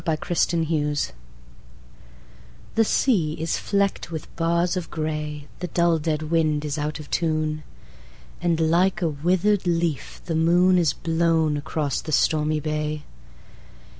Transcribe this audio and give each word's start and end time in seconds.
Les 0.07 0.17
Silhouettes 0.33 1.11
THE 2.73 2.83
SEA 2.83 3.33
is 3.33 3.59
flecked 3.59 4.09
with 4.09 4.35
bars 4.35 4.75
of 4.75 4.89
greyThe 4.89 5.71
dull 5.75 5.99
dead 5.99 6.23
wind 6.31 6.65
is 6.65 6.79
out 6.79 6.99
of 6.99 7.07
tune, 7.11 7.61
And 8.41 8.59
like 8.71 9.03
a 9.03 9.09
withered 9.09 9.67
leaf 9.67 10.19
the 10.25 10.33
moonIs 10.33 10.93
blown 10.95 11.55
across 11.55 12.01
the 12.01 12.11
stormy 12.11 12.59
bay. 12.59 13.03